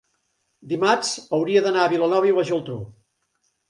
dimarts 0.71 1.13
hauria 1.39 1.65
d'anar 1.69 1.87
a 1.87 1.95
Vilanova 1.95 2.33
i 2.33 2.37
la 2.43 2.51
Geltrú. 2.53 2.85